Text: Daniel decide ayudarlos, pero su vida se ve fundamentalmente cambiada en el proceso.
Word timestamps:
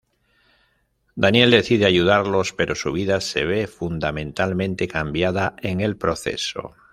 Daniel 1.13 1.51
decide 1.51 1.85
ayudarlos, 1.85 2.53
pero 2.53 2.73
su 2.73 2.91
vida 2.91 3.21
se 3.21 3.45
ve 3.45 3.67
fundamentalmente 3.67 4.87
cambiada 4.87 5.55
en 5.61 5.79
el 5.79 5.95
proceso. 5.95 6.73